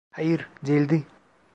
[0.11, 1.03] Hayır, değildi.